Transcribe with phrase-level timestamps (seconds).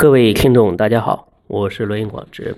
[0.00, 2.56] 各位听众，大家好，我是罗云广之。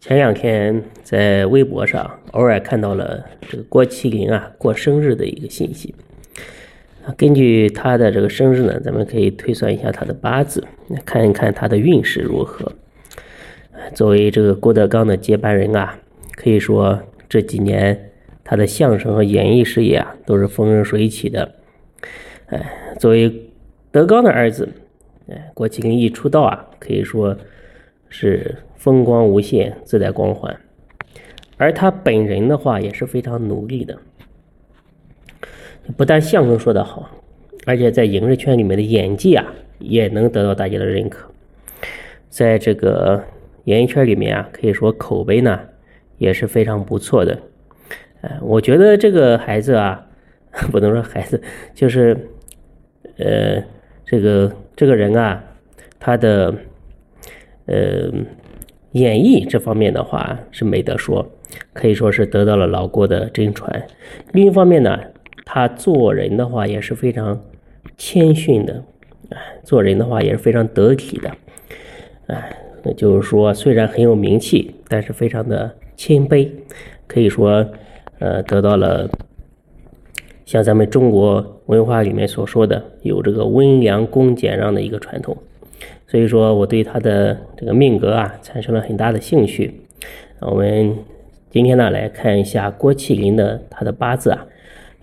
[0.00, 5.94] 前两天在微博上偶尔看到了这个郭麒麟啊过生日的一个信息，
[7.16, 10.66] 根据他的这个生日呢，咱们可以推算一下他的八字，
[11.06, 12.72] 看一看他的运势如何。
[13.94, 15.96] 作为这个郭德纲的接班人啊，
[16.34, 18.10] 可以说这几年
[18.42, 21.54] 他的相声和演艺事业啊都是风生水起的。
[22.46, 23.32] 哎，作为
[23.92, 24.68] 德纲的儿子。
[25.30, 27.36] 哎，郭麒麟一出道啊，可以说
[28.08, 30.58] 是风光无限，自带光环。
[31.56, 33.96] 而他本人的话也是非常努力的，
[35.96, 37.08] 不但相声说得好，
[37.64, 39.46] 而且在影视圈里面的演技啊，
[39.78, 41.30] 也能得到大家的认可。
[42.28, 43.22] 在这个
[43.64, 45.60] 演艺圈里面啊，可以说口碑呢
[46.18, 47.38] 也是非常不错的。
[48.22, 50.08] 哎，我觉得这个孩子啊，
[50.72, 51.40] 不能说孩子，
[51.72, 52.16] 就是
[53.18, 53.62] 呃。
[54.06, 55.44] 这个这个人啊，
[55.98, 56.54] 他的
[57.66, 58.10] 呃
[58.92, 61.30] 演绎这方面的话是没得说，
[61.74, 63.86] 可以说是得到了老郭的真传。
[64.32, 64.98] 另一方面呢，
[65.44, 67.38] 他做人的话也是非常
[67.98, 68.82] 谦逊的，
[69.28, 71.30] 哎，做人的话也是非常得体的，
[72.28, 76.48] 哎，那就是说虽然很有名气，但是非常的谦卑，
[77.06, 77.68] 可以说
[78.18, 79.06] 呃得到了。
[80.50, 85.36] 像咱们中国文化里面所说的，有这个温良恭俭让的一个传统，
[86.08, 89.72] 所以说我对他的这个命格啊产生了很大的兴趣。
[90.40, 90.92] 我们
[91.52, 94.44] 今天呢来看一下郭麒麟的他的八字啊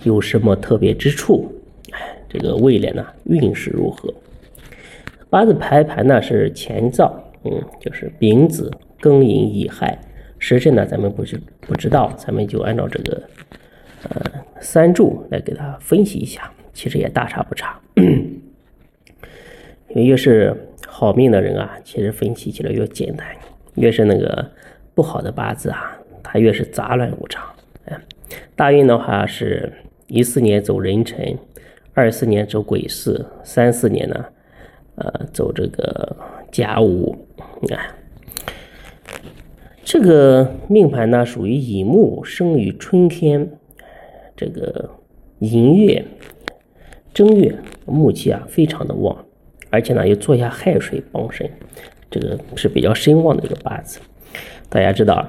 [0.04, 1.50] 有什么特别之处？
[1.94, 4.14] 哎，这个未来呢运势如何？
[5.30, 7.10] 八字排盘呢是乾燥，
[7.46, 9.98] 嗯，就是丙子、庚寅、乙亥。
[10.40, 13.24] 时辰呢咱们不是不知道，咱们就按照这个。
[14.10, 17.80] 呃，三柱来给他分析一下，其实也大差不差。
[19.90, 20.54] 因为越是
[20.86, 23.26] 好命的人啊，其实分析起来越简单；
[23.76, 24.52] 越是那个
[24.94, 27.44] 不好的八字啊，他越是杂乱无常。
[27.86, 27.98] 哎，
[28.56, 29.72] 大运的话是
[30.08, 31.38] 一四年走壬辰，
[31.94, 34.26] 二四年走癸巳，三四年呢，
[34.96, 36.16] 呃，走这个
[36.52, 37.26] 甲午。
[37.62, 37.80] 你看，
[39.84, 43.50] 这个命盘呢，属于乙木，生于春天。
[44.38, 44.90] 这个
[45.40, 46.06] 寅月、
[47.14, 47.54] 正月
[47.86, 49.26] 木气啊，非常的旺，
[49.72, 51.50] 而且呢又坐下亥水帮身，
[52.12, 54.00] 这个是比较身旺的一个八字。
[54.70, 55.28] 大家知道，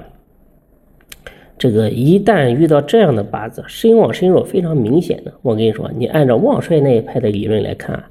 [1.57, 8.03] 这个一旦遇到这样的八字，身旺身弱非常明显的，我跟你说，你按照旺衰那一派的理论来看，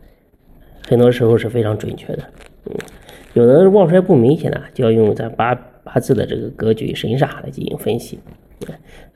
[0.89, 2.25] 很多时候是非常准确的。
[2.67, 2.75] 嗯，
[3.35, 5.55] 有的旺衰不明显的，就要用咱八
[5.85, 8.19] 八字的这个格局神煞来进行分析。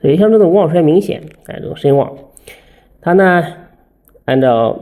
[0.01, 2.13] 所以像这种旺衰明显，哎，这种身旺，
[3.01, 3.45] 它呢，
[4.25, 4.77] 按照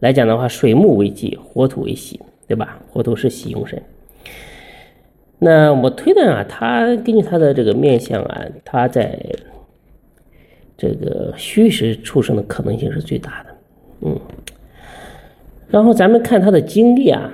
[0.00, 2.80] 来讲的话，水木为忌，火土为喜，对吧？
[2.90, 3.82] 火土是喜用神。
[5.38, 9.18] 那我推断啊，他根据他的这个面相啊，他在
[10.76, 13.56] 这个虚实出生的可能性是最大的。
[14.02, 14.20] 嗯，
[15.68, 17.32] 然后咱们看他的经历啊，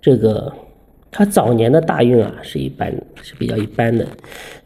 [0.00, 0.52] 这个。
[1.16, 2.92] 他早年的大运啊是一般，
[3.22, 4.04] 是比较一般的。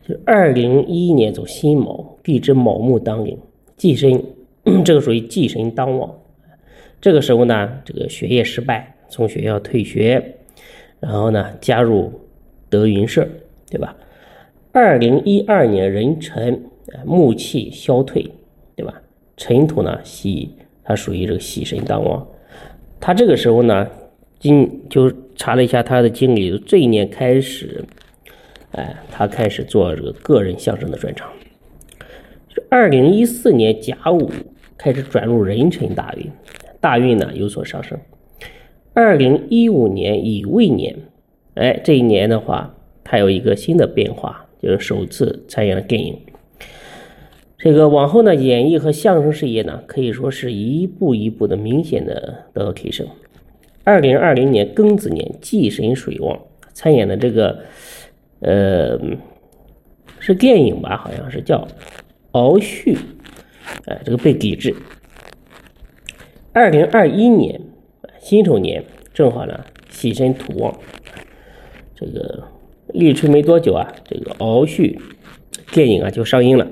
[0.09, 3.38] 就二零一一年走辛卯，地支卯木当令，
[3.76, 4.25] 忌神，
[4.82, 6.10] 这个属于忌神当旺。
[7.03, 10.36] 这个时候呢，这个学业失败，从学校退学，
[11.00, 12.10] 然后呢加入
[12.70, 13.28] 德云社，
[13.70, 13.94] 对吧？
[14.72, 16.65] 二零一二年壬辰，
[17.04, 18.26] 木气消退，
[18.75, 19.03] 对吧？
[19.36, 22.26] 尘土呢喜，它属于这个喜神当旺。
[22.98, 23.86] 他这个时候呢。
[24.38, 27.84] 今就查了一下他的经历，这一年开始，
[28.72, 31.28] 哎，他开始做这个个人相声的专场。
[32.71, 34.31] 二零一四年甲午
[34.77, 36.31] 开始转入壬辰大运，
[36.81, 37.98] 大运呢有所上升。
[38.94, 40.97] 二零一五年乙未年，
[41.54, 46.16] 哎，这一年的话，他有一个新的变化，就是首次参演了电影。
[47.56, 53.06] 这个往后呢，演艺和相声事业呢，可以说是一步一步的明显的得到提升。
[53.88, 56.39] 二零二零年庚子年，忌神水旺，
[56.74, 57.59] 参演的这个，
[58.41, 59.01] 呃，
[60.18, 60.95] 是电影吧？
[60.95, 61.57] 好像是叫
[62.33, 62.95] 《敖旭》，
[63.86, 64.77] 哎，这个被抵制。
[66.53, 67.59] 二零二一年
[68.21, 68.84] 辛丑年，
[69.15, 69.59] 正好呢，
[69.89, 70.78] 喜神土旺，
[71.97, 72.45] 这个
[72.89, 75.01] 立春没多久啊，这个《敖旭》
[75.74, 76.68] 电影啊就上映了。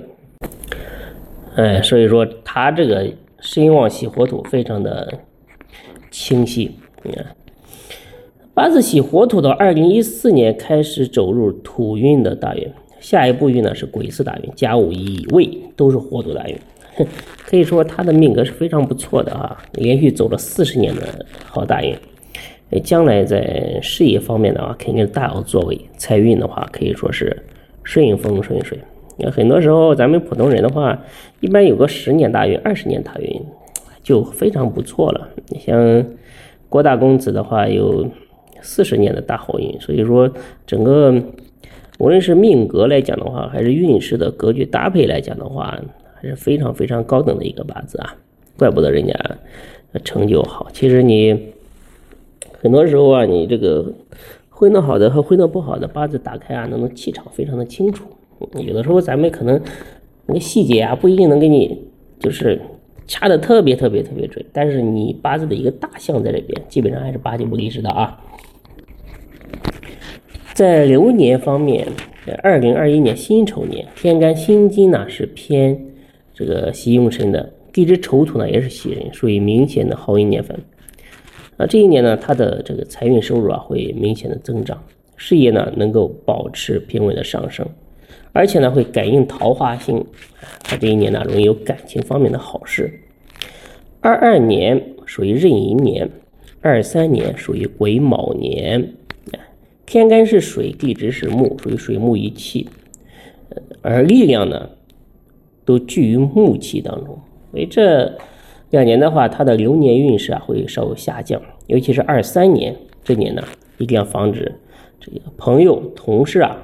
[1.55, 3.11] 哎，所以说他这个
[3.41, 5.19] 身旺喜火土，非常的
[6.11, 6.77] 清晰。
[7.07, 7.27] 你看，
[8.55, 12.69] 八字喜火土的二零一四年开始走入土运的大运，
[13.01, 16.59] 下一步运呢是癸巳大运，甲午乙未都是火土大运。
[17.45, 21.03] 可以说他的命格是非常不错的啊，连续走了四十年的
[21.45, 21.95] 好大运。
[22.83, 25.79] 将来在事业方面的话，肯定是大有作为。
[25.97, 27.45] 财运的话，可以说是
[27.85, 28.77] 顺风顺水。
[29.19, 31.01] 那很多时候，咱们普通人的话，
[31.41, 33.41] 一般有个十年大运、二十年大运
[34.03, 35.29] 就非常不错了。
[35.49, 36.05] 你像
[36.69, 38.09] 郭大公子的话，有
[38.61, 39.81] 四十年的大好运。
[39.81, 40.31] 所以说，
[40.67, 41.15] 整个
[41.99, 45.79] 无论是命格来讲的话，还是运势的格局搭配来讲的话，
[46.15, 48.15] 还是非常非常高等的一个八字啊。
[48.59, 49.15] 怪不得人家
[50.05, 50.69] 成就好。
[50.73, 51.55] 其实你。
[52.59, 53.93] 很多时候啊，你这个
[54.49, 58.07] 混得好的和混得不好的八字打开啊，那种气场非常的清楚。
[58.55, 59.61] 有的时候咱们可能
[60.25, 61.79] 那个细节啊，不一定能给你
[62.19, 62.61] 就是
[63.07, 68.21] 掐的特别特别特别准，但是你八字的一个大象在这边，基本上还是八九不离十的啊。
[70.55, 71.87] 在流年方面，
[72.43, 75.79] 二零二一年辛丑年，天干辛金呢是偏
[76.35, 80.59] 这个喜用神的，地支丑土呢也是喜人，属于明显的好运年份。
[81.59, 84.83] 那这一年呢，他的这个财运收入啊会明显的增长，
[85.17, 87.67] 事业呢能够保持平稳的上升，
[88.33, 90.05] 而且呢会感应桃花星，
[90.63, 93.01] 他这一年呢容易有感情方面的好事。
[94.01, 96.11] 二二年属于壬寅年，
[96.61, 98.95] 二三年属于癸卯年，
[99.85, 102.69] 天干是水，地支是木，属于水木一气，
[103.83, 104.71] 而力量呢
[105.65, 107.19] 都聚于木气当中，
[107.51, 108.17] 所以这。
[108.71, 112.75] 两年的话，他的流年运势啊会稍微下降，尤其是二三年
[113.05, 113.43] 这年呢，
[113.79, 114.53] 一定要防止
[114.99, 116.57] 这个朋友、同事啊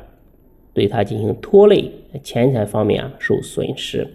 [0.75, 1.91] 对他进行拖累，
[2.23, 4.07] 钱财方面啊受损失，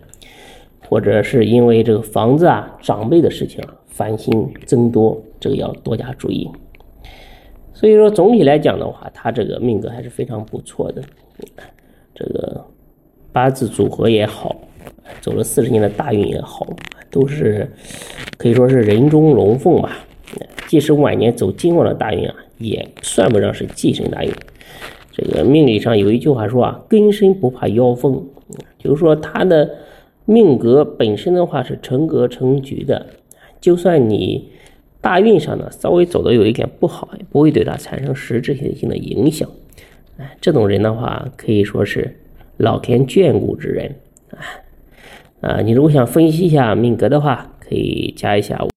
[0.87, 6.49] 或者是因为这个房子啊、长辈的事情啊烦心增多，这个要多加注意。
[7.73, 11.01] 所以说，总体来讲的话，他这个命格还是非常不错的，
[12.15, 12.65] 这个
[13.31, 14.55] 八字组合也好，
[15.21, 16.67] 走了四十年的大运也好。
[17.09, 17.71] 都是
[18.37, 19.97] 可以说是人中龙凤吧，
[20.67, 24.31] 即使晚年走金旺的大运啊，也算不上是忌神大运。
[25.17, 28.23] 这个命理上有一句话说啊，根深不怕妖风，
[28.77, 29.67] 就是说他的
[30.25, 33.07] 命格本身的话是成格成局的，
[33.59, 34.47] 就算你
[35.01, 39.49] 大运上呢稍微走的有一点不好，也不会对他产生实质性的影响。
[40.17, 42.15] 哎，这种人的话可以说是
[42.57, 43.95] 老天眷顾之人
[44.29, 44.37] 啊。
[45.41, 48.76] 啊，你如果想分析一下命格的话，可以加一下我。